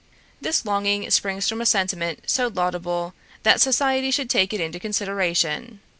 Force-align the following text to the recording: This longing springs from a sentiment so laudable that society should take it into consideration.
This 0.41 0.65
longing 0.65 1.07
springs 1.11 1.47
from 1.47 1.61
a 1.61 1.65
sentiment 1.67 2.21
so 2.25 2.47
laudable 2.47 3.13
that 3.43 3.61
society 3.61 4.09
should 4.09 4.31
take 4.31 4.51
it 4.51 4.59
into 4.59 4.79
consideration. 4.79 5.79